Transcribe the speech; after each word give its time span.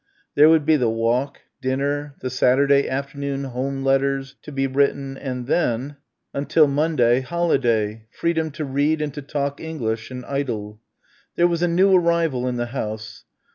There 0.33 0.49
would 0.49 0.65
be 0.65 0.77
the 0.77 0.89
walk, 0.89 1.41
dinner, 1.61 2.15
the 2.21 2.31
Saturday 2.31 2.89
afternoon 2.89 3.43
home 3.43 3.83
letters 3.83 4.35
to 4.41 4.51
be 4.51 4.65
written 4.65 5.15
and 5.15 5.45
then, 5.45 5.95
until 6.33 6.65
Monday, 6.67 7.21
holiday, 7.21 8.07
freedom 8.09 8.49
to 8.53 8.65
read 8.65 8.99
and 8.99 9.13
to 9.13 9.21
talk 9.21 9.59
English 9.61 10.09
and 10.09 10.25
idle. 10.25 10.69
And 10.71 10.77
there 11.35 11.47
was 11.47 11.61
a 11.61 11.67
new 11.67 11.93
arrival 11.95 12.47
in 12.47 12.55
the 12.57 12.65
house. 12.73 13.25